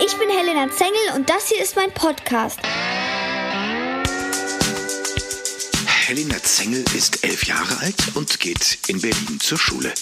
Ich 0.00 0.16
bin 0.16 0.28
Helena 0.28 0.70
Zengel 0.70 1.14
und 1.14 1.28
das 1.30 1.48
hier 1.48 1.62
ist 1.62 1.76
mein 1.76 1.92
Podcast. 1.92 2.58
Helena 5.86 6.42
Zengel 6.42 6.84
ist 6.94 7.24
elf 7.24 7.44
Jahre 7.44 7.78
alt 7.78 8.14
und 8.14 8.40
geht 8.40 8.78
in 8.88 9.00
Berlin 9.00 9.40
zur 9.40 9.58
Schule. 9.58 9.92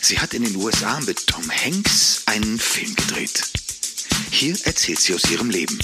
Sie 0.00 0.18
hat 0.18 0.34
in 0.34 0.44
den 0.44 0.56
USA 0.56 1.00
mit 1.00 1.26
Tom 1.26 1.48
Hanks 1.50 2.22
einen 2.26 2.58
Film 2.58 2.94
gedreht. 2.96 3.42
Hier 4.30 4.56
erzählt 4.64 5.00
sie 5.00 5.14
aus 5.14 5.30
ihrem 5.30 5.50
Leben. 5.50 5.78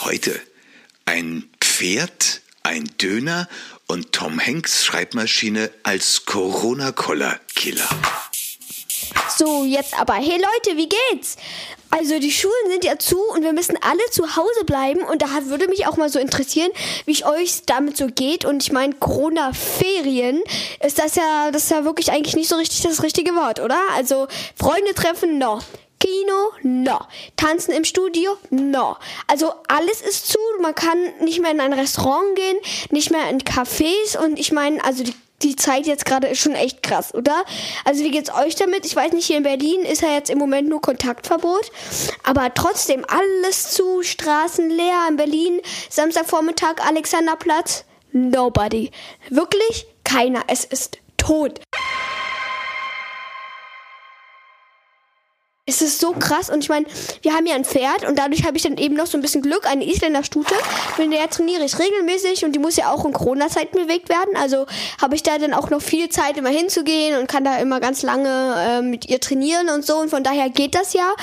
Heute 0.00 0.40
ein 1.06 1.48
Pferd, 1.60 2.42
ein 2.62 2.84
Döner 3.00 3.48
und 3.86 4.12
Tom 4.12 4.38
Hanks 4.38 4.84
Schreibmaschine 4.84 5.70
als 5.82 6.26
Corona-Koller-Killer. 6.26 7.88
So, 9.36 9.64
jetzt 9.64 9.98
aber. 9.98 10.14
Hey 10.14 10.38
Leute, 10.38 10.76
wie 10.76 10.88
geht's? 10.88 11.36
Also 11.90 12.20
die 12.20 12.30
Schulen 12.30 12.70
sind 12.70 12.84
ja 12.84 12.98
zu 12.98 13.18
und 13.34 13.42
wir 13.42 13.52
müssen 13.52 13.76
alle 13.82 14.04
zu 14.12 14.36
Hause 14.36 14.64
bleiben 14.64 15.02
und 15.02 15.22
da 15.22 15.28
würde 15.46 15.66
mich 15.66 15.86
auch 15.86 15.96
mal 15.96 16.08
so 16.08 16.20
interessieren, 16.20 16.70
wie 17.04 17.12
es 17.12 17.24
euch 17.24 17.62
damit 17.66 17.96
so 17.96 18.06
geht 18.06 18.44
und 18.44 18.62
ich 18.62 18.70
meine 18.70 18.94
Corona-Ferien 18.94 20.40
ist 20.84 21.00
das 21.00 21.16
ja, 21.16 21.50
das 21.50 21.64
ist 21.64 21.70
ja 21.70 21.84
wirklich 21.84 22.12
eigentlich 22.12 22.36
nicht 22.36 22.48
so 22.48 22.56
richtig 22.56 22.82
das 22.82 23.02
richtige 23.02 23.34
Wort, 23.34 23.58
oder? 23.58 23.80
Also 23.96 24.28
Freunde 24.56 24.94
treffen, 24.94 25.38
no. 25.38 25.58
Kino, 25.98 26.52
no. 26.62 26.98
Tanzen 27.36 27.72
im 27.72 27.84
Studio, 27.84 28.36
no. 28.50 28.96
Also 29.26 29.52
alles 29.68 30.00
ist 30.00 30.28
zu, 30.28 30.38
man 30.60 30.74
kann 30.74 30.98
nicht 31.20 31.40
mehr 31.40 31.50
in 31.50 31.60
ein 31.60 31.72
Restaurant 31.72 32.36
gehen, 32.36 32.56
nicht 32.90 33.10
mehr 33.10 33.28
in 33.28 33.40
Cafés 33.40 34.16
und 34.16 34.38
ich 34.38 34.52
meine, 34.52 34.82
also 34.84 35.02
die 35.02 35.14
die 35.42 35.56
Zeit 35.56 35.86
jetzt 35.86 36.04
gerade 36.04 36.28
ist 36.28 36.38
schon 36.38 36.54
echt 36.54 36.82
krass, 36.82 37.14
oder? 37.14 37.44
Also 37.84 38.04
wie 38.04 38.10
geht's 38.10 38.32
euch 38.32 38.54
damit? 38.56 38.84
Ich 38.84 38.94
weiß 38.94 39.12
nicht, 39.12 39.26
hier 39.26 39.38
in 39.38 39.42
Berlin 39.42 39.82
ist 39.82 40.02
ja 40.02 40.12
jetzt 40.14 40.30
im 40.30 40.38
Moment 40.38 40.68
nur 40.68 40.80
Kontaktverbot, 40.80 41.70
aber 42.24 42.52
trotzdem 42.54 43.04
alles 43.08 43.70
zu, 43.70 44.02
Straßen 44.02 44.68
leer 44.70 45.06
in 45.08 45.16
Berlin, 45.16 45.60
Samstagvormittag 45.88 46.86
Alexanderplatz, 46.86 47.84
nobody. 48.12 48.90
Wirklich 49.30 49.86
keiner, 50.04 50.42
es 50.48 50.64
ist 50.64 50.98
tot. 51.16 51.60
Es 55.70 55.82
ist 55.82 56.00
so 56.00 56.10
krass 56.10 56.50
und 56.50 56.64
ich 56.64 56.68
meine, 56.68 56.84
wir 57.22 57.32
haben 57.32 57.46
ja 57.46 57.54
ein 57.54 57.64
Pferd 57.64 58.04
und 58.04 58.18
dadurch 58.18 58.44
habe 58.44 58.56
ich 58.56 58.64
dann 58.64 58.76
eben 58.76 58.96
noch 58.96 59.06
so 59.06 59.16
ein 59.16 59.20
bisschen 59.20 59.40
Glück, 59.40 59.66
eine 59.70 59.84
Isländerstute. 59.84 60.52
Mit 60.98 61.12
der 61.12 61.30
trainiere 61.30 61.64
ich 61.64 61.78
regelmäßig 61.78 62.44
und 62.44 62.56
die 62.56 62.58
muss 62.58 62.74
ja 62.74 62.90
auch 62.90 63.04
in 63.04 63.12
Corona-Zeiten 63.12 63.78
bewegt 63.80 64.08
werden. 64.08 64.36
Also 64.36 64.66
habe 65.00 65.14
ich 65.14 65.22
da 65.22 65.38
dann 65.38 65.54
auch 65.54 65.70
noch 65.70 65.80
viel 65.80 66.08
Zeit, 66.08 66.36
immer 66.36 66.48
hinzugehen 66.48 67.20
und 67.20 67.28
kann 67.28 67.44
da 67.44 67.58
immer 67.58 67.78
ganz 67.78 68.02
lange 68.02 68.56
äh, 68.58 68.82
mit 68.82 69.08
ihr 69.08 69.20
trainieren 69.20 69.68
und 69.68 69.86
so. 69.86 69.98
Und 69.98 70.10
von 70.10 70.24
daher 70.24 70.50
geht 70.50 70.74
das 70.74 70.92
ja. 70.92 71.14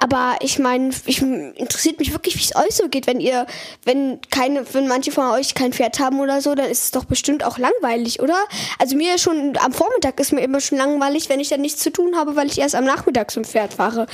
Aber 0.00 0.36
ich 0.40 0.60
meine, 0.60 0.90
ich 1.06 1.20
interessiert 1.20 1.98
mich 1.98 2.12
wirklich, 2.12 2.36
wie 2.36 2.44
es 2.44 2.54
euch 2.54 2.76
so 2.76 2.88
geht, 2.88 3.08
wenn 3.08 3.18
ihr, 3.18 3.48
wenn 3.84 4.20
keine, 4.30 4.64
wenn 4.72 4.86
manche 4.86 5.10
von 5.10 5.30
euch 5.30 5.56
kein 5.56 5.72
Pferd 5.72 5.98
haben 5.98 6.20
oder 6.20 6.40
so, 6.40 6.54
dann 6.54 6.70
ist 6.70 6.84
es 6.84 6.90
doch 6.92 7.06
bestimmt 7.06 7.42
auch 7.42 7.58
langweilig, 7.58 8.20
oder? 8.20 8.38
Also 8.78 8.96
mir 8.96 9.18
schon 9.18 9.58
am 9.58 9.72
Vormittag 9.72 10.20
ist 10.20 10.32
mir 10.32 10.42
immer 10.42 10.60
schon 10.60 10.78
langweilig, 10.78 11.28
wenn 11.28 11.40
ich 11.40 11.48
dann 11.48 11.60
nichts 11.60 11.82
zu 11.82 11.90
tun 11.90 12.16
habe, 12.16 12.36
weil 12.36 12.46
ich 12.46 12.58
erst 12.58 12.76
am 12.76 12.84
Nachmittag 12.84 13.32
zum 13.32 13.42
Pferd 13.44 13.74
fahre. 13.74 13.95
Jahre. 13.96 14.06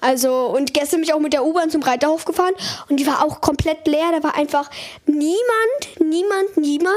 Also, 0.00 0.46
und 0.46 0.74
gestern 0.74 1.00
bin 1.00 1.08
ich 1.08 1.14
auch 1.14 1.20
mit 1.20 1.32
der 1.32 1.44
U-Bahn 1.44 1.70
zum 1.70 1.82
Reiterhof 1.82 2.24
gefahren 2.24 2.54
und 2.88 2.98
die 2.98 3.06
war 3.06 3.24
auch 3.24 3.40
komplett 3.40 3.86
leer. 3.86 4.12
Da 4.12 4.22
war 4.22 4.36
einfach 4.36 4.70
niemand, 5.06 5.36
niemand, 5.98 6.56
niemand. 6.56 6.94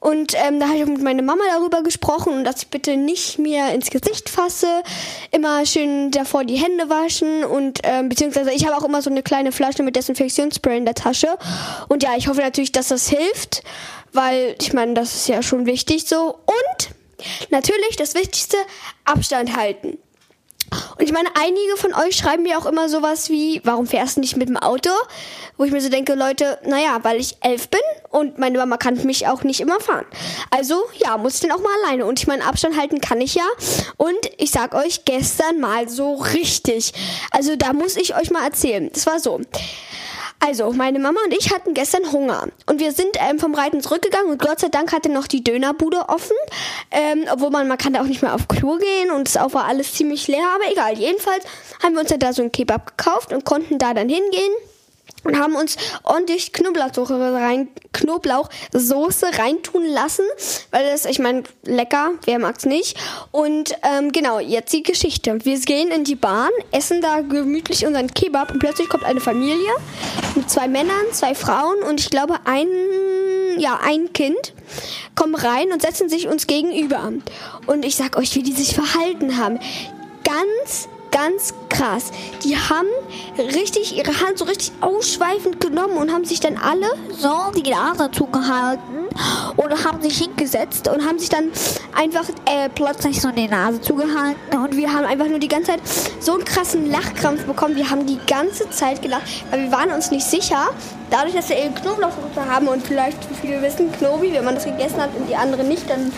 Und 0.00 0.34
ähm, 0.34 0.60
da 0.60 0.66
habe 0.66 0.76
ich 0.76 0.84
auch 0.84 0.88
mit 0.88 1.02
meiner 1.02 1.22
Mama 1.22 1.44
darüber 1.54 1.82
gesprochen 1.82 2.34
und 2.34 2.44
dass 2.44 2.62
ich 2.62 2.68
bitte 2.68 2.96
nicht 2.96 3.38
mir 3.38 3.68
ins 3.72 3.90
Gesicht 3.90 4.28
fasse. 4.28 4.82
Immer 5.30 5.64
schön 5.64 6.10
davor 6.10 6.44
die 6.44 6.56
Hände 6.56 6.90
waschen 6.90 7.44
und 7.44 7.80
ähm, 7.84 8.08
beziehungsweise 8.08 8.52
ich 8.52 8.66
habe 8.66 8.76
auch 8.76 8.84
immer 8.84 9.00
so 9.00 9.10
eine 9.10 9.22
kleine 9.22 9.52
Flasche 9.52 9.82
mit 9.82 9.96
Desinfektionsspray 9.96 10.76
in 10.76 10.84
der 10.84 10.94
Tasche. 10.94 11.38
Und 11.88 12.02
ja, 12.02 12.16
ich 12.16 12.28
hoffe 12.28 12.40
natürlich, 12.40 12.72
dass 12.72 12.88
das 12.88 13.08
hilft, 13.08 13.62
weil 14.12 14.56
ich 14.60 14.72
meine, 14.72 14.94
das 14.94 15.14
ist 15.14 15.28
ja 15.28 15.42
schon 15.42 15.66
wichtig 15.66 16.06
so. 16.06 16.34
Und 16.44 16.90
natürlich 17.50 17.96
das 17.96 18.14
Wichtigste, 18.14 18.56
Abstand 19.04 19.56
halten. 19.56 19.98
Und 20.98 21.04
ich 21.04 21.12
meine, 21.12 21.28
einige 21.34 21.76
von 21.76 21.94
euch 21.94 22.16
schreiben 22.16 22.42
mir 22.42 22.58
auch 22.58 22.66
immer 22.66 22.88
sowas 22.88 23.30
wie, 23.30 23.60
warum 23.64 23.86
fährst 23.86 24.16
du 24.16 24.20
nicht 24.20 24.36
mit 24.36 24.48
dem 24.48 24.56
Auto? 24.56 24.90
Wo 25.56 25.64
ich 25.64 25.72
mir 25.72 25.80
so 25.80 25.88
denke, 25.88 26.14
Leute, 26.14 26.58
naja, 26.64 26.98
weil 27.02 27.20
ich 27.20 27.36
elf 27.40 27.68
bin 27.68 27.80
und 28.10 28.38
meine 28.38 28.58
Mama 28.58 28.76
kann 28.76 29.02
mich 29.04 29.26
auch 29.26 29.44
nicht 29.44 29.60
immer 29.60 29.80
fahren. 29.80 30.06
Also, 30.50 30.82
ja, 30.96 31.16
muss 31.16 31.34
ich 31.36 31.40
dann 31.40 31.52
auch 31.52 31.62
mal 31.62 31.72
alleine. 31.84 32.06
Und 32.06 32.18
ich 32.18 32.26
meine, 32.26 32.44
Abstand 32.44 32.76
halten 32.76 33.00
kann 33.00 33.20
ich 33.20 33.34
ja. 33.34 33.46
Und 33.96 34.18
ich 34.38 34.50
sag 34.50 34.74
euch, 34.74 35.04
gestern 35.04 35.60
mal 35.60 35.88
so 35.88 36.14
richtig. 36.14 36.92
Also, 37.30 37.56
da 37.56 37.72
muss 37.72 37.96
ich 37.96 38.16
euch 38.16 38.30
mal 38.30 38.44
erzählen. 38.44 38.90
Das 38.92 39.06
war 39.06 39.20
so. 39.20 39.40
Also, 40.40 40.72
meine 40.72 40.98
Mama 40.98 41.20
und 41.24 41.32
ich 41.32 41.52
hatten 41.54 41.72
gestern 41.74 42.12
Hunger. 42.12 42.48
Und 42.66 42.78
wir 42.78 42.92
sind 42.92 43.16
ähm, 43.18 43.38
vom 43.38 43.54
Reiten 43.54 43.80
zurückgegangen 43.80 44.30
und 44.30 44.40
Gott 44.40 44.60
sei 44.60 44.68
Dank 44.68 44.92
hatte 44.92 45.08
noch 45.08 45.26
die 45.26 45.42
Dönerbude 45.42 46.08
offen. 46.08 46.36
Ähm, 46.90 47.24
obwohl 47.32 47.50
man, 47.50 47.66
man 47.66 47.78
kann 47.78 47.94
da 47.94 48.02
auch 48.02 48.06
nicht 48.06 48.22
mehr 48.22 48.34
auf 48.34 48.48
Klo 48.48 48.76
gehen 48.76 49.10
und 49.10 49.28
es 49.28 49.36
war 49.36 49.64
alles 49.64 49.94
ziemlich 49.94 50.28
leer, 50.28 50.46
aber 50.54 50.70
egal. 50.70 50.98
Jedenfalls 50.98 51.44
haben 51.82 51.94
wir 51.94 52.00
uns 52.00 52.10
ja 52.10 52.18
da 52.18 52.32
so 52.32 52.42
ein 52.42 52.52
Kebab 52.52 52.96
gekauft 52.96 53.32
und 53.32 53.44
konnten 53.44 53.78
da 53.78 53.94
dann 53.94 54.08
hingehen 54.08 54.52
und 55.24 55.38
haben 55.38 55.56
uns 55.56 55.76
ordentlich 56.02 56.52
Knoblauchsoße 56.52 57.32
rein, 57.32 57.68
Knoblauchsoße 57.92 59.38
reintun 59.38 59.86
lassen, 59.86 60.24
weil 60.70 60.84
das, 60.90 61.04
ich 61.06 61.18
meine, 61.18 61.42
lecker, 61.64 62.12
wer 62.24 62.38
mag's 62.38 62.66
nicht. 62.66 62.96
Und 63.30 63.74
ähm, 63.82 64.12
genau, 64.12 64.38
jetzt 64.38 64.72
die 64.72 64.82
Geschichte. 64.82 65.44
Wir 65.44 65.58
gehen 65.60 65.90
in 65.90 66.04
die 66.04 66.14
Bahn, 66.16 66.50
essen 66.70 67.00
da 67.00 67.20
gemütlich 67.20 67.86
unseren 67.86 68.12
Kebab 68.12 68.52
und 68.52 68.58
plötzlich 68.58 68.88
kommt 68.88 69.04
eine 69.04 69.20
Familie 69.20 69.70
mit 70.34 70.50
zwei 70.50 70.68
Männern, 70.68 71.12
zwei 71.12 71.34
Frauen 71.34 71.82
und 71.82 72.00
ich 72.00 72.10
glaube 72.10 72.38
ein, 72.44 72.68
ja, 73.58 73.80
ein 73.82 74.12
Kind 74.12 74.52
kommen 75.14 75.34
rein 75.34 75.72
und 75.72 75.82
setzen 75.82 76.08
sich 76.08 76.28
uns 76.28 76.46
gegenüber. 76.46 77.12
Und 77.66 77.84
ich 77.84 77.96
sag 77.96 78.16
euch, 78.16 78.34
wie 78.34 78.42
die 78.42 78.52
sich 78.52 78.74
verhalten 78.74 79.38
haben. 79.38 79.58
Ganz 80.24 80.88
ganz 81.14 81.54
krass. 81.68 82.10
Die 82.42 82.56
haben 82.56 82.88
richtig 83.38 83.96
ihre 83.96 84.20
Hand 84.20 84.38
so 84.38 84.44
richtig 84.44 84.72
ausschweifend 84.80 85.60
genommen 85.60 85.96
und 85.96 86.12
haben 86.12 86.24
sich 86.24 86.40
dann 86.40 86.58
alle 86.58 86.86
so 87.16 87.52
die 87.56 87.70
Nase 87.70 88.10
zugehalten 88.10 89.06
und 89.56 89.84
haben 89.84 90.02
sich 90.02 90.18
hingesetzt 90.18 90.88
und 90.88 91.06
haben 91.06 91.18
sich 91.18 91.28
dann 91.28 91.52
einfach 91.96 92.28
äh, 92.46 92.68
plötzlich 92.74 93.20
so 93.20 93.30
die 93.30 93.46
Nase 93.46 93.80
zugehalten 93.80 94.58
und 94.58 94.76
wir 94.76 94.92
haben 94.92 95.06
einfach 95.06 95.28
nur 95.28 95.38
die 95.38 95.48
ganze 95.48 95.72
Zeit 95.72 95.80
so 96.18 96.34
einen 96.34 96.44
krassen 96.44 96.90
Lachkrampf 96.90 97.44
bekommen. 97.44 97.76
Wir 97.76 97.88
haben 97.88 98.06
die 98.06 98.18
ganze 98.26 98.68
Zeit 98.70 99.00
gelacht, 99.00 99.44
weil 99.50 99.62
wir 99.62 99.72
waren 99.72 99.90
uns 99.90 100.10
nicht 100.10 100.26
sicher. 100.26 100.68
Dadurch, 101.10 101.34
dass 101.34 101.48
wir 101.48 101.58
eben 101.58 101.74
Knoblauchsoße 101.76 102.44
haben 102.48 102.66
und 102.66 102.84
vielleicht, 102.84 103.18
wie 103.30 103.34
viele 103.34 103.62
wissen, 103.62 103.92
Knobi, 103.92 104.32
wenn 104.32 104.44
man 104.44 104.56
das 104.56 104.64
gegessen 104.64 105.00
hat 105.00 105.10
und 105.16 105.28
die 105.28 105.36
andere 105.36 105.62
nicht, 105.62 105.88
dann 105.88 106.10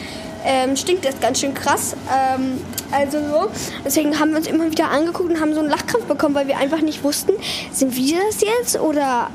ähm, 0.47 0.77
stinkt 0.77 1.05
das 1.05 1.21
ganz 1.21 1.41
schön 1.41 1.53
krass. 1.53 1.97
Ähm, 2.11 2.61
also 2.93 3.19
so. 3.19 3.51
Deswegen 3.85 4.19
haben 4.19 4.31
wir 4.31 4.39
uns 4.39 4.47
immer 4.47 4.71
wieder 4.71 4.91
angeguckt 4.91 5.31
und 5.31 5.41
haben 5.41 5.53
so 5.53 5.61
einen 5.61 5.69
Lachkrampf 5.69 6.05
bekommen, 6.05 6.35
weil 6.35 6.47
wir 6.47 6.57
einfach 6.57 6.81
nicht 6.81 7.03
wussten, 7.05 7.33
sind 7.73 7.97
wir 7.97 8.19
das 8.29 8.41
jetzt 8.41 8.81
oder 8.81 9.29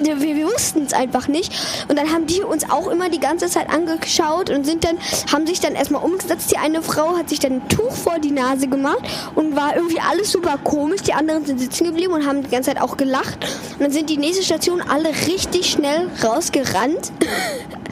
wir, 0.00 0.20
wir 0.20 0.46
wussten 0.46 0.82
es 0.82 0.92
einfach 0.92 1.28
nicht. 1.28 1.52
Und 1.88 1.98
dann 1.98 2.12
haben 2.12 2.26
die 2.26 2.42
uns 2.42 2.68
auch 2.68 2.88
immer 2.88 3.08
die 3.08 3.20
ganze 3.20 3.46
Zeit 3.46 3.70
angeschaut 3.70 4.50
und 4.50 4.64
sind 4.64 4.84
dann, 4.84 4.98
haben 5.32 5.46
sich 5.46 5.60
dann 5.60 5.74
erstmal 5.74 6.02
umgesetzt. 6.02 6.50
Die 6.50 6.58
eine 6.58 6.82
Frau 6.82 7.16
hat 7.16 7.28
sich 7.28 7.38
dann 7.38 7.52
ein 7.52 7.68
Tuch 7.68 7.92
vor 7.92 8.18
die 8.18 8.32
Nase 8.32 8.66
gemacht 8.66 9.02
und 9.34 9.56
war 9.56 9.76
irgendwie 9.76 10.00
alles 10.00 10.32
super 10.32 10.58
komisch. 10.62 11.02
Die 11.02 11.14
anderen 11.14 11.46
sind 11.46 11.60
sitzen 11.60 11.84
geblieben 11.84 12.12
und 12.12 12.26
haben 12.26 12.42
die 12.42 12.50
ganze 12.50 12.70
Zeit 12.70 12.82
auch 12.82 12.96
gelacht. 12.96 13.38
Und 13.74 13.80
dann 13.80 13.92
sind 13.92 14.10
die 14.10 14.16
nächste 14.16 14.42
Station 14.42 14.82
alle 14.82 15.10
richtig 15.26 15.70
schnell 15.70 16.10
rausgerannt. 16.22 17.12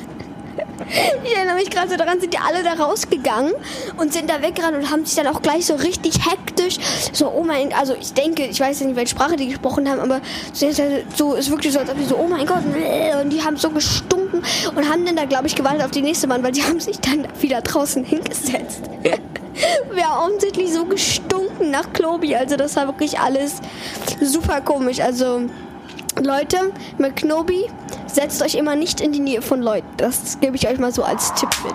Ich 1.24 1.36
erinnere 1.36 1.56
mich 1.56 1.70
gerade 1.70 1.90
so 1.90 1.96
daran, 1.96 2.20
sind 2.20 2.34
die 2.34 2.38
alle 2.38 2.62
da 2.62 2.74
rausgegangen 2.74 3.52
und 3.96 4.12
sind 4.12 4.28
da 4.28 4.42
weggerannt 4.42 4.76
und 4.76 4.90
haben 4.90 5.04
sich 5.04 5.16
dann 5.16 5.26
auch 5.26 5.42
gleich 5.42 5.66
so 5.66 5.74
richtig 5.74 6.14
hektisch, 6.28 6.78
so, 7.12 7.30
oh 7.30 7.44
mein, 7.44 7.72
also 7.72 7.94
ich 7.94 8.12
denke, 8.12 8.44
ich 8.44 8.60
weiß 8.60 8.80
nicht, 8.82 8.96
welche 8.96 9.10
Sprache 9.10 9.36
die 9.36 9.48
gesprochen 9.48 9.88
haben, 9.88 10.00
aber 10.00 10.20
so 10.52 10.66
ist 10.66 11.50
wirklich 11.50 11.72
so, 11.72 11.78
als 11.78 11.90
ob 11.90 11.98
die 11.98 12.04
so, 12.04 12.16
oh 12.16 12.26
mein 12.28 12.46
Gott, 12.46 12.62
und 13.22 13.30
die 13.30 13.42
haben 13.42 13.56
so 13.56 13.70
gestunken 13.70 14.42
und 14.74 14.90
haben 14.90 15.04
dann 15.06 15.16
da, 15.16 15.24
glaube 15.24 15.46
ich, 15.46 15.54
gewartet 15.54 15.84
auf 15.84 15.90
die 15.90 16.02
nächste 16.02 16.28
Bahn, 16.28 16.42
weil 16.42 16.52
die 16.52 16.62
haben 16.64 16.80
sich 16.80 16.98
dann 17.00 17.26
wieder 17.40 17.60
draußen 17.60 18.04
hingesetzt. 18.04 18.82
Wir 19.92 20.08
haben 20.08 20.30
offensichtlich 20.30 20.72
so 20.72 20.84
gestunken 20.84 21.70
nach 21.70 21.92
Klobi, 21.92 22.34
also 22.34 22.56
das 22.56 22.76
war 22.76 22.86
wirklich 22.86 23.18
alles 23.18 23.56
super 24.20 24.60
komisch, 24.60 25.00
also 25.00 25.42
Leute, 26.20 26.72
mit 26.98 27.16
Knobi 27.16 27.66
setzt 28.14 28.42
euch 28.42 28.54
immer 28.54 28.76
nicht 28.76 29.00
in 29.00 29.12
die 29.12 29.20
Nähe 29.20 29.42
von 29.42 29.62
Leuten. 29.62 29.88
Das 29.96 30.38
gebe 30.40 30.56
ich 30.56 30.68
euch 30.68 30.78
mal 30.78 30.92
so 30.92 31.02
als 31.02 31.32
Tipp 31.34 31.50
mit. 31.64 31.74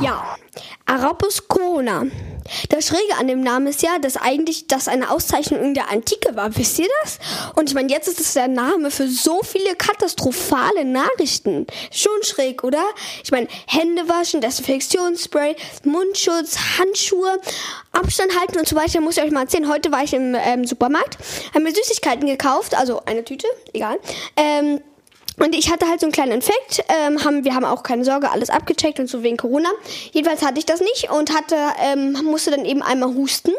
Ja, 0.00 0.36
Arapus 0.86 1.48
Corona. 1.48 2.02
Das 2.74 2.88
Schräge 2.88 3.14
an 3.18 3.28
dem 3.28 3.40
Namen 3.40 3.68
ist 3.68 3.82
ja, 3.82 3.98
dass 4.00 4.16
eigentlich 4.16 4.66
das 4.66 4.88
eine 4.88 5.10
Auszeichnung 5.10 5.62
in 5.62 5.74
der 5.74 5.90
Antike 5.90 6.34
war. 6.34 6.56
Wisst 6.56 6.78
ihr 6.80 6.88
das? 7.02 7.18
Und 7.54 7.68
ich 7.68 7.74
meine, 7.74 7.90
jetzt 7.90 8.08
ist 8.08 8.20
es 8.20 8.34
der 8.34 8.48
Name 8.48 8.90
für 8.90 9.06
so 9.06 9.42
viele 9.42 9.76
katastrophale 9.76 10.84
Nachrichten. 10.84 11.66
Schon 11.92 12.22
schräg, 12.22 12.64
oder? 12.64 12.82
Ich 13.22 13.30
meine, 13.30 13.46
Hände 13.66 14.08
waschen, 14.08 14.40
Desinfektionsspray, 14.40 15.54
Mundschutz, 15.84 16.56
Handschuhe, 16.78 17.40
Abstand 17.92 18.38
halten 18.38 18.58
und 18.58 18.68
so 18.68 18.74
weiter. 18.74 19.00
Muss 19.00 19.16
ich 19.18 19.22
euch 19.22 19.30
mal 19.30 19.42
erzählen. 19.42 19.68
Heute 19.68 19.92
war 19.92 20.02
ich 20.02 20.12
im 20.12 20.34
ähm, 20.34 20.66
Supermarkt, 20.66 21.16
habe 21.54 21.64
mir 21.64 21.72
Süßigkeiten 21.72 22.26
gekauft, 22.26 22.74
also 22.74 23.02
eine 23.06 23.24
Tüte, 23.24 23.46
egal. 23.72 23.98
Ähm, 24.36 24.80
und 25.38 25.54
ich 25.54 25.70
hatte 25.70 25.88
halt 25.88 26.00
so 26.00 26.06
einen 26.06 26.12
kleinen 26.12 26.32
Infekt. 26.32 26.84
Ähm, 26.88 27.24
haben, 27.24 27.44
wir 27.44 27.54
haben 27.54 27.64
auch 27.64 27.82
keine 27.82 28.04
Sorge, 28.04 28.30
alles 28.30 28.50
abgecheckt 28.50 29.00
und 29.00 29.08
so 29.08 29.22
wegen 29.22 29.36
Corona. 29.36 29.68
Jedenfalls 30.12 30.42
hatte 30.42 30.58
ich 30.58 30.66
das 30.66 30.80
nicht 30.80 31.10
und 31.10 31.34
hatte, 31.34 31.56
ähm, 31.82 32.12
musste 32.24 32.50
dann 32.52 32.64
eben 32.64 32.82
einmal 32.82 33.14
husten. 33.14 33.52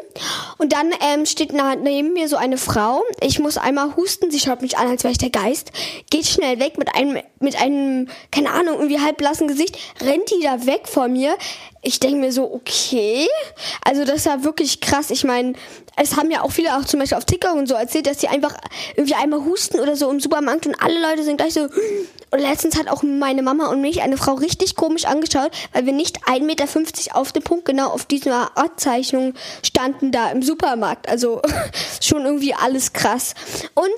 Und 0.58 0.74
dann 0.74 0.92
ähm, 1.14 1.26
steht 1.26 1.52
neben 1.54 2.14
mir 2.14 2.30
so 2.30 2.38
eine 2.38 2.58
Frau. 2.58 3.04
Ich 3.22 3.40
muss 3.40 3.58
einmal 3.58 3.96
husten. 3.96 4.32
Sie 4.32 4.40
schaut 4.40 4.62
mich 4.62 4.78
an, 4.78 4.88
als 4.88 5.04
wäre 5.04 5.12
ich 5.12 5.18
der 5.18 5.30
Geist. 5.30 5.72
Geht 6.10 6.26
schnell 6.26 6.60
weg 6.60 6.78
mit 6.78 6.96
einem, 6.96 7.22
mit 7.40 7.62
einem, 7.62 8.08
keine 8.32 8.52
Ahnung, 8.52 8.76
irgendwie 8.76 9.02
halbblassen 9.02 9.48
Gesicht. 9.48 9.78
Rennt 10.02 10.32
die 10.32 10.44
da 10.44 10.66
weg 10.66 10.88
vor 10.88 11.10
mir 11.10 11.36
ich 11.86 12.00
denke 12.00 12.18
mir 12.18 12.32
so, 12.32 12.52
okay. 12.52 13.28
Also 13.84 14.06
das 14.06 14.26
ja 14.26 14.44
wirklich 14.44 14.82
krass. 14.82 15.12
Ich 15.12 15.24
meine, 15.24 15.54
es 15.96 16.18
haben 16.18 16.32
ja 16.32 16.42
auch 16.42 16.52
viele 16.52 16.76
auch 16.76 16.84
zum 16.84 17.00
Beispiel 17.00 17.18
auf 17.18 17.26
TikTok 17.26 17.54
und 17.54 17.68
so 17.68 17.76
erzählt, 17.76 18.08
dass 18.08 18.20
sie 18.20 18.28
einfach 18.28 18.58
irgendwie 18.96 19.14
einmal 19.14 19.46
husten 19.46 19.80
oder 19.80 19.96
so 19.96 20.10
im 20.10 20.20
Supermarkt 20.20 20.66
und 20.66 20.76
alle 20.82 21.00
Leute 21.00 21.24
sind 21.24 21.38
gleich 21.38 21.54
so. 21.54 21.62
Und 21.62 22.40
letztens 22.40 22.78
hat 22.78 22.90
auch 22.90 23.04
meine 23.04 23.44
Mama 23.44 23.68
und 23.68 23.82
mich 23.82 24.02
eine 24.02 24.18
Frau 24.18 24.34
richtig 24.34 24.76
komisch 24.76 25.06
angeschaut, 25.06 25.52
weil 25.74 25.86
wir 25.86 25.94
nicht 25.94 26.24
1,50 26.28 26.42
Meter 26.44 26.66
auf 27.14 27.32
dem 27.32 27.44
Punkt 27.44 27.66
genau 27.66 27.90
auf 27.90 28.06
dieser 28.06 28.52
Ortzeichnung 28.56 29.36
standen 29.64 30.12
da 30.12 30.32
im 30.32 30.42
Supermarkt. 30.42 31.08
Also 31.08 31.42
schon 32.02 32.26
irgendwie 32.26 32.56
alles 32.56 32.94
krass. 32.94 33.36
Und 33.76 33.94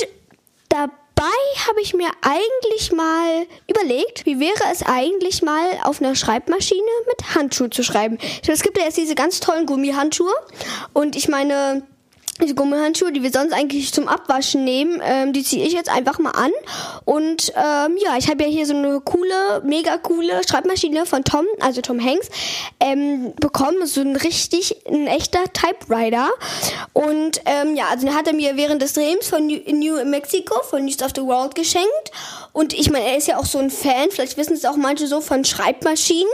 da 0.68 0.90
habe 1.68 1.82
ich 1.82 1.94
mir 1.94 2.10
eigentlich 2.22 2.92
mal 2.92 3.46
überlegt, 3.70 4.26
wie 4.26 4.40
wäre 4.40 4.72
es 4.72 4.84
eigentlich 4.84 5.42
mal 5.42 5.66
auf 5.84 6.02
einer 6.02 6.16
Schreibmaschine 6.16 6.82
mit 7.08 7.36
Handschuhen 7.36 7.72
zu 7.72 7.84
schreiben. 7.84 8.18
Es 8.48 8.62
gibt 8.64 8.78
ja 8.78 8.86
jetzt 8.86 8.98
diese 8.98 9.16
ganz 9.16 9.40
tollen 9.40 9.66
Gummihandschuhe 9.66 10.34
und 10.94 11.16
ich 11.16 11.28
meine, 11.28 11.84
die 12.46 12.56
Gummihandschuhe, 12.56 13.12
die 13.12 13.24
wir 13.24 13.32
sonst 13.32 13.54
eigentlich 13.54 13.92
zum 13.92 14.08
Abwaschen 14.08 14.64
nehmen, 14.64 15.02
ähm, 15.04 15.34
die 15.34 15.44
ziehe 15.44 15.66
ich 15.66 15.74
jetzt 15.74 15.90
einfach 15.90 16.20
mal 16.20 16.32
an. 16.32 16.52
Und 17.06 17.52
ähm, 17.56 17.98
ja, 17.98 18.18
ich 18.18 18.30
habe 18.30 18.44
ja 18.44 18.50
hier 18.50 18.66
so 18.66 18.76
eine 18.76 19.02
coole, 19.02 19.62
mega 19.64 19.98
coole 19.98 20.42
Schreibmaschine 20.48 21.06
von 21.06 21.24
Tom, 21.24 21.46
also 21.60 21.82
Tom 21.82 22.04
Hanks, 22.04 22.30
ähm, 22.80 23.34
bekommen. 23.40 23.86
So 23.86 24.02
ein 24.02 24.16
richtig, 24.16 24.76
ein 24.88 25.08
echter 25.08 25.52
Typewriter. 25.52 26.30
Und 26.94 27.42
ähm, 27.46 27.76
ja, 27.76 27.86
also 27.90 28.06
den 28.06 28.16
hat 28.16 28.28
er 28.28 28.34
mir 28.34 28.56
während 28.56 28.82
des 28.82 28.94
Drehens 28.94 29.28
von 29.28 29.48
New, 29.48 29.60
New 29.72 30.06
Mexico, 30.06 30.62
von 30.64 30.86
News 30.86 31.02
of 31.02 31.12
the 31.16 31.22
World 31.22 31.56
geschenkt. 31.56 32.12
Und 32.54 32.74
ich 32.74 32.92
meine, 32.92 33.06
er 33.06 33.18
ist 33.18 33.28
ja 33.28 33.38
auch 33.38 33.46
so 33.46 33.58
ein 33.58 33.72
Fan, 33.72 34.10
vielleicht 34.12 34.38
wissen 34.38 34.54
es 34.54 34.66
auch 34.66 34.76
manche 34.76 35.08
so 35.08 35.22
von 35.22 35.44
Schreibmaschinen. 35.44 36.28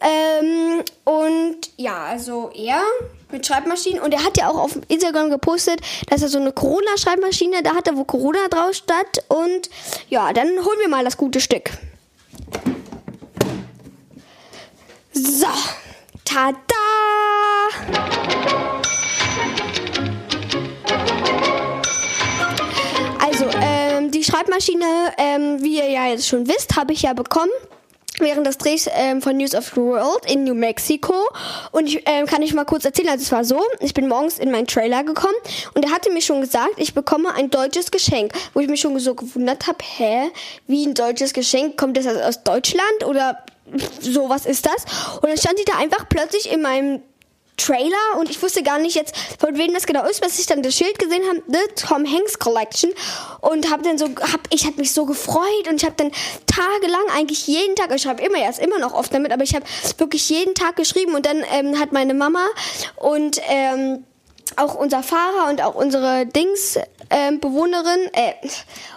Ähm, 0.00 0.82
und 1.04 1.56
ja, 1.76 2.04
also 2.04 2.50
er 2.54 2.82
mit 3.30 3.46
Schreibmaschinen. 3.46 4.00
Und 4.00 4.12
er 4.12 4.24
hat 4.24 4.36
ja 4.36 4.48
auch 4.48 4.58
auf 4.58 4.78
Instagram 4.88 5.30
gepostet, 5.30 5.80
dass 6.08 6.22
er 6.22 6.28
so 6.28 6.38
eine 6.38 6.52
Corona-Schreibmaschine 6.52 7.62
da 7.62 7.74
hatte, 7.74 7.96
wo 7.96 8.04
Corona 8.04 8.48
drauf 8.48 8.74
stand. 8.74 9.24
Und 9.28 9.70
ja, 10.08 10.32
dann 10.32 10.48
holen 10.48 10.78
wir 10.80 10.88
mal 10.88 11.04
das 11.04 11.16
gute 11.16 11.40
Stück. 11.40 11.70
So, 15.12 15.46
tada! 16.24 16.56
Also, 23.18 23.46
ähm, 23.60 24.10
die 24.10 24.22
Schreibmaschine, 24.22 24.84
ähm, 25.18 25.62
wie 25.62 25.78
ihr 25.78 25.90
ja 25.90 26.06
jetzt 26.06 26.28
schon 26.28 26.46
wisst, 26.46 26.76
habe 26.76 26.92
ich 26.92 27.02
ja 27.02 27.12
bekommen 27.12 27.50
während 28.18 28.46
des 28.46 28.58
Drehs 28.58 28.88
ähm, 28.92 29.22
von 29.22 29.36
News 29.36 29.54
of 29.54 29.66
the 29.74 29.80
World 29.80 30.30
in 30.30 30.44
New 30.44 30.54
Mexico. 30.54 31.14
Und 31.72 31.86
ich 31.86 32.02
ähm, 32.06 32.26
kann 32.26 32.42
ich 32.42 32.54
mal 32.54 32.64
kurz 32.64 32.84
erzählen, 32.84 33.10
also 33.10 33.22
es 33.22 33.32
war 33.32 33.44
so, 33.44 33.60
ich 33.80 33.94
bin 33.94 34.08
morgens 34.08 34.38
in 34.38 34.50
meinen 34.50 34.66
Trailer 34.66 35.04
gekommen 35.04 35.34
und 35.74 35.84
er 35.84 35.90
hatte 35.90 36.10
mir 36.12 36.22
schon 36.22 36.40
gesagt, 36.40 36.74
ich 36.76 36.94
bekomme 36.94 37.34
ein 37.34 37.50
deutsches 37.50 37.90
Geschenk, 37.90 38.32
wo 38.54 38.60
ich 38.60 38.68
mich 38.68 38.80
schon 38.80 38.98
so 38.98 39.14
gewundert 39.14 39.66
habe, 39.66 39.78
hä, 39.82 40.30
wie 40.66 40.86
ein 40.86 40.94
deutsches 40.94 41.32
Geschenk, 41.32 41.76
kommt 41.76 41.96
das 41.96 42.06
aus 42.06 42.42
Deutschland 42.42 43.04
oder 43.04 43.38
so, 44.00 44.28
was 44.28 44.46
ist 44.46 44.66
das? 44.66 44.84
Und 45.20 45.28
dann 45.28 45.38
stand 45.38 45.58
die 45.58 45.64
da 45.64 45.76
einfach 45.78 46.08
plötzlich 46.08 46.52
in 46.52 46.62
meinem 46.62 47.02
Trailer 47.56 48.18
und 48.18 48.30
ich 48.30 48.42
wusste 48.42 48.62
gar 48.62 48.78
nicht 48.78 48.94
jetzt, 48.94 49.14
von 49.38 49.56
wem 49.56 49.72
das 49.72 49.86
genau 49.86 50.04
ist, 50.04 50.20
bis 50.20 50.38
ich 50.38 50.46
dann 50.46 50.62
das 50.62 50.74
Schild 50.74 50.98
gesehen 50.98 51.22
habe, 51.28 51.42
The 51.46 51.86
Tom 51.86 52.10
Hanks 52.10 52.38
Collection. 52.38 52.92
Und 53.40 53.70
habe 53.70 53.82
dann 53.82 53.98
so, 53.98 54.06
hab, 54.06 54.40
ich 54.50 54.66
habe 54.66 54.76
mich 54.76 54.92
so 54.92 55.06
gefreut 55.06 55.68
und 55.68 55.76
ich 55.76 55.84
habe 55.84 55.94
dann 55.96 56.10
tagelang 56.46 57.04
eigentlich 57.14 57.46
jeden 57.46 57.76
Tag, 57.76 57.94
ich 57.94 58.02
schreibe 58.02 58.22
immer 58.22 58.38
jetzt 58.38 58.58
immer 58.58 58.78
noch 58.78 58.94
oft 58.94 59.12
damit, 59.12 59.32
aber 59.32 59.42
ich 59.42 59.54
habe 59.54 59.64
wirklich 59.98 60.28
jeden 60.28 60.54
Tag 60.54 60.76
geschrieben 60.76 61.14
und 61.14 61.26
dann 61.26 61.42
ähm, 61.52 61.78
hat 61.78 61.92
meine 61.92 62.14
Mama 62.14 62.46
und 62.96 63.40
ähm, 63.48 64.04
auch 64.56 64.74
unser 64.74 65.02
Fahrer 65.02 65.48
und 65.48 65.62
auch 65.62 65.74
unsere 65.74 66.26
Dings 66.26 66.78
ähm, 67.10 67.40
Bewohnerin 67.40 68.10
äh, 68.12 68.32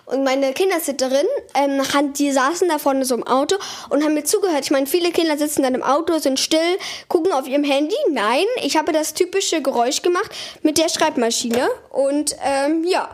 und 0.06 0.24
meine 0.24 0.54
Kindersitterin, 0.54 1.28
ähm, 1.54 1.82
die 2.14 2.32
saßen 2.32 2.68
da 2.68 2.80
vorne 2.80 3.06
so 3.06 3.14
im 3.16 3.28
Auto 3.28 3.56
und 3.90 4.04
haben 4.04 4.16
mir 4.16 4.24
zugehört. 4.24 4.62
Ich 4.64 4.72
meine, 4.72 4.88
viele 4.88 5.12
Kinder 5.12 5.38
sitzen 5.38 5.62
dann 5.62 5.76
im 5.76 5.84
Auto, 5.84 6.18
sind 6.18 6.40
still, 6.40 6.60
gucken 7.08 7.32
auf 7.32 7.48
ihrem 7.48 7.64
Handy. 7.64 7.96
Nein, 8.10 8.46
ich 8.64 8.78
habe 8.78 8.92
das 8.92 9.14
typische 9.14 9.62
Geräusch 9.62 10.02
gemacht 10.02 10.32
mit 10.64 10.78
der 10.80 10.90
Schreibmaschine 10.90 11.70
und 11.92 12.36
ähm, 12.44 12.84
ja, 12.86 13.10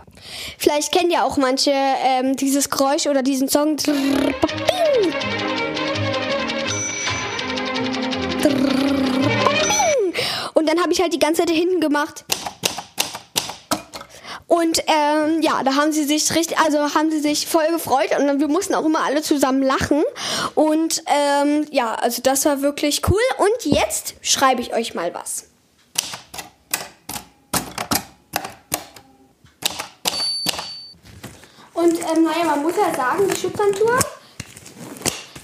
vielleicht 0.57 0.93
kennt 0.93 1.11
ja 1.11 1.23
auch 1.23 1.37
manche 1.37 1.73
ähm, 1.73 2.37
dieses 2.37 2.69
Geräusch 2.69 3.07
oder 3.07 3.21
diesen 3.21 3.49
Song. 3.49 3.75
Und 10.65 10.73
dann 10.73 10.81
habe 10.81 10.93
ich 10.93 10.99
halt 10.99 11.13
die 11.13 11.19
ganze 11.19 11.45
Zeit 11.45 11.51
hinten 11.51 11.79
gemacht. 11.79 12.25
Und 14.47 14.81
ähm, 14.87 15.39
ja, 15.43 15.61
da 15.61 15.75
haben 15.75 15.91
sie 15.91 16.05
sich 16.05 16.33
richtig, 16.33 16.57
also 16.57 16.95
haben 16.95 17.11
sie 17.11 17.19
sich 17.19 17.45
voll 17.45 17.67
gefreut 17.67 18.17
und 18.17 18.39
wir 18.39 18.47
mussten 18.47 18.73
auch 18.73 18.83
immer 18.83 19.03
alle 19.03 19.21
zusammen 19.21 19.61
lachen. 19.61 20.03
Und 20.55 21.03
ähm, 21.05 21.67
ja, 21.69 21.93
also 21.93 22.23
das 22.23 22.45
war 22.45 22.63
wirklich 22.63 23.03
cool. 23.07 23.21
Und 23.37 23.71
jetzt 23.71 24.15
schreibe 24.21 24.59
ich 24.61 24.73
euch 24.73 24.95
mal 24.95 25.13
was. 25.13 25.49
Und 31.75 31.93
ähm, 31.93 32.23
naja, 32.23 32.43
man 32.45 32.63
muss 32.63 32.73
ja 32.75 32.91
sagen, 32.91 33.27
die 33.29 33.39
Schutzhandschuhe 33.39 33.99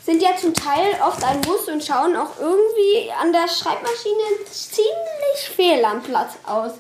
sind 0.06 0.22
ja 0.22 0.36
zum 0.36 0.54
Teil 0.54 1.00
oft 1.06 1.24
ein 1.24 1.42
Muss 1.42 1.68
und 1.68 1.84
schauen 1.84 2.16
auch 2.16 2.40
irgendwie 2.40 3.12
an 3.20 3.32
der 3.32 3.48
Schreibmaschine 3.48 4.46
ziemlich 4.50 5.50
fehl 5.56 5.86
am 5.86 6.02
Platz 6.02 6.34
aus. 6.46 6.72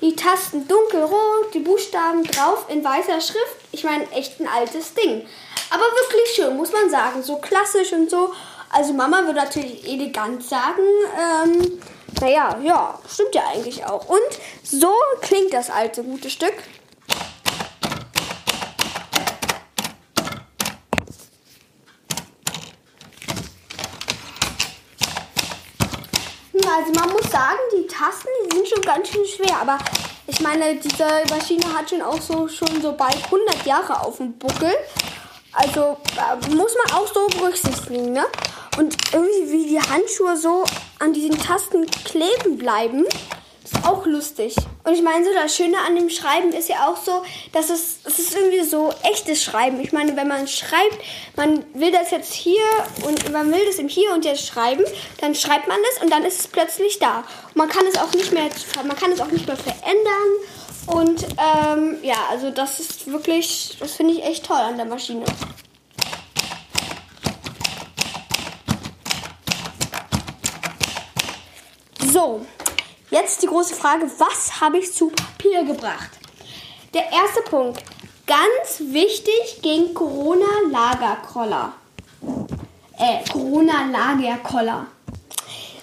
Die 0.00 0.16
Tasten 0.16 0.66
dunkelrot, 0.66 1.52
die 1.52 1.58
Buchstaben 1.58 2.24
drauf 2.24 2.66
in 2.68 2.82
weißer 2.82 3.20
Schrift. 3.20 3.56
Ich 3.72 3.84
meine, 3.84 4.10
echt 4.12 4.40
ein 4.40 4.48
altes 4.48 4.94
Ding. 4.94 5.26
Aber 5.70 5.82
wirklich 5.82 6.34
schön, 6.34 6.56
muss 6.56 6.72
man 6.72 6.88
sagen. 6.88 7.22
So 7.22 7.36
klassisch 7.36 7.92
und 7.92 8.08
so. 8.08 8.32
Also 8.70 8.92
Mama 8.92 9.24
würde 9.24 9.40
natürlich 9.40 9.86
elegant 9.86 10.42
sagen. 10.42 10.82
Ähm, 11.18 11.82
naja, 12.20 12.58
ja, 12.62 12.98
stimmt 13.12 13.34
ja 13.34 13.42
eigentlich 13.52 13.84
auch. 13.84 14.08
Und 14.08 14.38
so 14.62 14.92
klingt 15.20 15.52
das 15.52 15.70
alte 15.70 16.02
gute 16.02 16.30
Stück. 16.30 16.54
Also 26.68 26.92
man 26.92 27.10
muss 27.12 27.30
sagen, 27.30 27.58
die 27.72 27.86
Tasten, 27.86 28.28
die 28.44 28.56
sind 28.56 28.68
schon 28.68 28.82
ganz 28.82 29.08
schön 29.08 29.24
schwer. 29.26 29.56
Aber 29.60 29.78
ich 30.26 30.40
meine, 30.40 30.76
diese 30.76 31.06
Maschine 31.28 31.64
hat 31.76 31.90
schon 31.90 32.02
auch 32.02 32.20
so 32.20 32.48
schon 32.48 32.80
so 32.80 32.92
bald 32.92 33.24
100 33.24 33.66
Jahre 33.66 34.00
auf 34.00 34.18
dem 34.18 34.38
Buckel. 34.38 34.72
Also 35.52 35.96
äh, 36.16 36.54
muss 36.54 36.74
man 36.84 36.96
auch 36.96 37.06
so 37.12 37.26
berücksichtigen, 37.38 38.12
ne? 38.12 38.24
Und 38.78 38.96
irgendwie 39.12 39.52
wie 39.52 39.68
die 39.68 39.80
Handschuhe 39.80 40.36
so 40.36 40.64
an 41.00 41.12
diesen 41.12 41.38
Tasten 41.38 41.86
kleben 42.04 42.56
bleiben. 42.56 43.04
Ist 43.64 43.84
auch 43.84 44.06
lustig. 44.06 44.54
Und 44.82 44.94
ich 44.94 45.02
meine, 45.02 45.24
so 45.24 45.30
das 45.34 45.54
Schöne 45.54 45.76
an 45.78 45.94
dem 45.94 46.08
Schreiben 46.08 46.52
ist 46.52 46.68
ja 46.68 46.88
auch 46.88 46.96
so, 46.96 47.22
dass 47.52 47.68
es, 47.68 47.98
es 48.04 48.18
ist 48.18 48.34
irgendwie 48.34 48.62
so 48.62 48.92
echtes 49.02 49.42
Schreiben. 49.42 49.78
Ich 49.80 49.92
meine, 49.92 50.16
wenn 50.16 50.26
man 50.26 50.48
schreibt, 50.48 50.98
man 51.36 51.64
will 51.74 51.92
das 51.92 52.10
jetzt 52.10 52.32
hier 52.32 52.64
und 53.02 53.30
man 53.30 53.52
will 53.52 53.64
das 53.66 53.76
im 53.76 53.88
Hier 53.88 54.12
und 54.14 54.24
Jetzt 54.24 54.46
schreiben, 54.46 54.84
dann 55.20 55.34
schreibt 55.34 55.68
man 55.68 55.76
das 55.90 56.02
und 56.02 56.10
dann 56.10 56.24
ist 56.24 56.40
es 56.40 56.48
plötzlich 56.48 56.98
da. 56.98 57.18
Und 57.48 57.56
man 57.56 57.68
kann 57.68 57.84
es 57.86 57.98
auch 57.98 58.12
nicht 58.14 58.32
mehr, 58.32 58.48
man 58.86 58.96
kann 58.96 59.12
es 59.12 59.20
auch 59.20 59.30
nicht 59.30 59.46
mehr 59.46 59.56
verändern. 59.56 60.30
Und 60.86 61.24
ähm, 61.24 61.98
ja, 62.02 62.16
also 62.30 62.50
das 62.50 62.80
ist 62.80 63.06
wirklich, 63.06 63.76
das 63.78 63.92
finde 63.92 64.14
ich 64.14 64.24
echt 64.24 64.46
toll 64.46 64.56
an 64.56 64.76
der 64.76 64.86
Maschine. 64.86 65.24
So, 72.12 72.44
Jetzt 73.10 73.42
die 73.42 73.46
große 73.46 73.74
Frage, 73.74 74.08
was 74.18 74.60
habe 74.60 74.78
ich 74.78 74.92
zu 74.92 75.08
Papier 75.08 75.64
gebracht? 75.64 76.10
Der 76.94 77.10
erste 77.10 77.42
Punkt, 77.42 77.82
ganz 78.24 78.78
wichtig 78.78 79.60
gegen 79.62 79.92
Corona-Lagerkoller. 79.94 81.72
Äh, 82.96 83.28
Corona-Lagerkoller. 83.32 84.86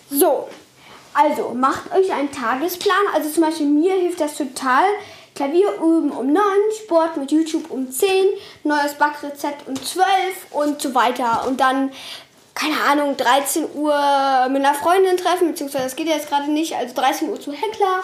So, 0.09 0.47
also 1.13 1.53
macht 1.53 1.93
euch 1.93 2.13
einen 2.13 2.31
Tagesplan. 2.31 2.95
Also 3.13 3.29
zum 3.29 3.43
Beispiel 3.43 3.65
mir 3.65 3.95
hilft 3.95 4.21
das 4.21 4.37
total. 4.37 4.85
Klavier 5.35 5.73
üben 5.75 6.11
um 6.11 6.31
9, 6.31 6.43
Sport 6.81 7.17
mit 7.17 7.31
YouTube 7.31 7.69
um 7.69 7.91
10, 7.91 8.09
neues 8.63 8.93
Backrezept 8.93 9.67
um 9.67 9.75
12 9.75 10.07
und 10.51 10.81
so 10.81 10.95
weiter. 10.95 11.45
Und 11.45 11.59
dann, 11.59 11.91
keine 12.57 12.81
Ahnung, 12.81 13.15
13 13.15 13.67
Uhr 13.75 14.47
mit 14.49 14.65
einer 14.65 14.73
Freundin 14.73 15.15
treffen, 15.15 15.49
beziehungsweise 15.49 15.83
das 15.83 15.95
geht 15.95 16.07
jetzt 16.07 16.27
gerade 16.27 16.49
nicht, 16.49 16.75
also 16.75 16.95
13 16.95 17.29
Uhr 17.29 17.39
zu 17.39 17.51
Heckler 17.53 18.01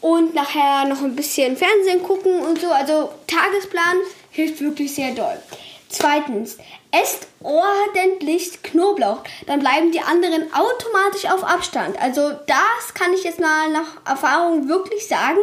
und 0.00 0.34
nachher 0.34 0.84
noch 0.86 1.00
ein 1.00 1.14
bisschen 1.14 1.56
Fernsehen 1.56 2.02
gucken 2.02 2.40
und 2.40 2.60
so. 2.60 2.70
Also 2.70 3.10
Tagesplan 3.28 3.96
hilft 4.30 4.60
wirklich 4.60 4.92
sehr 4.94 5.12
doll. 5.12 5.40
Zweitens, 5.88 6.58
esst 6.90 7.28
ordentlich 7.40 8.62
Knoblauch. 8.64 9.22
Dann 9.46 9.60
bleiben 9.60 9.92
die 9.92 10.00
anderen 10.00 10.52
automatisch 10.52 11.26
auf 11.30 11.44
Abstand. 11.44 11.96
Also 12.02 12.32
das 12.46 12.94
kann 12.94 13.12
ich 13.12 13.22
jetzt 13.22 13.38
mal 13.38 13.70
nach 13.70 14.04
Erfahrung 14.04 14.68
wirklich 14.68 15.06
sagen. 15.06 15.38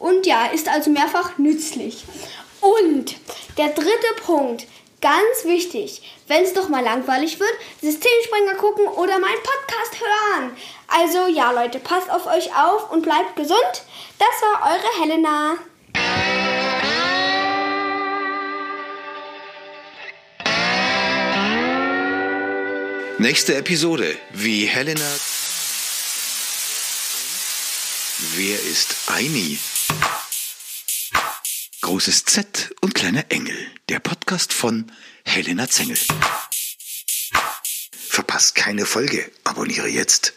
Und 0.00 0.26
ja, 0.26 0.46
ist 0.46 0.68
also 0.68 0.90
mehrfach 0.90 1.38
nützlich. 1.38 2.04
Und 2.60 3.14
der 3.56 3.68
dritte 3.68 4.22
Punkt, 4.24 4.66
ganz 5.04 5.44
wichtig, 5.44 6.00
wenn 6.28 6.44
es 6.44 6.54
doch 6.54 6.70
mal 6.70 6.82
langweilig 6.82 7.38
wird, 7.38 7.52
Systemsprenger 7.82 8.54
gucken 8.54 8.86
oder 8.86 9.18
meinen 9.18 9.42
Podcast 9.42 10.00
hören. 10.00 10.56
Also 10.88 11.26
ja, 11.26 11.50
Leute, 11.52 11.78
passt 11.78 12.10
auf 12.10 12.26
euch 12.26 12.56
auf 12.56 12.90
und 12.90 13.02
bleibt 13.02 13.36
gesund. 13.36 13.84
Das 14.18 14.28
war 14.40 14.72
eure 14.72 15.02
Helena. 15.02 15.58
Nächste 23.18 23.56
Episode. 23.56 24.16
Wie 24.32 24.64
Helena. 24.64 25.10
Wer 28.36 28.58
ist 28.62 28.96
Aini? 29.08 29.58
Großes 31.84 32.24
Z 32.24 32.74
und 32.80 32.94
kleiner 32.94 33.26
Engel. 33.28 33.54
Der 33.90 33.98
Podcast 33.98 34.54
von 34.54 34.90
Helena 35.22 35.68
Zengel. 35.68 35.98
Verpasst 37.92 38.54
keine 38.54 38.86
Folge. 38.86 39.30
Abonniere 39.44 39.88
jetzt. 39.88 40.32